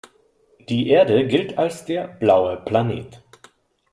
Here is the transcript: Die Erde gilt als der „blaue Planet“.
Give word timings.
Die 0.67 0.87
Erde 0.89 1.27
gilt 1.27 1.59
als 1.59 1.85
der 1.85 2.07
„blaue 2.07 2.57
Planet“. 2.65 3.21